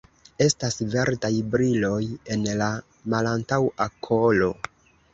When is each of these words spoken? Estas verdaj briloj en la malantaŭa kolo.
Estas 0.45 0.79
verdaj 0.95 1.31
briloj 1.57 2.01
en 2.37 2.49
la 2.65 2.73
malantaŭa 3.15 3.93
kolo. 4.11 4.55